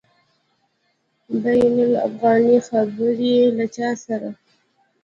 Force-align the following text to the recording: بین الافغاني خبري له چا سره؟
بین 1.41 1.75
الافغاني 1.87 2.57
خبري 2.67 3.33
له 3.55 3.65
چا 3.75 3.89
سره؟ 4.05 4.29